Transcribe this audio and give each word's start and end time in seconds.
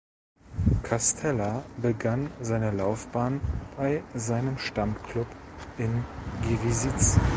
Castella 0.81 1.63
begann 1.77 2.31
seine 2.41 2.71
Laufbahn 2.71 3.39
bei 3.77 4.03
seinem 4.15 4.57
Stammklub 4.57 5.27
in 5.77 6.03
Givisiez. 6.41 7.19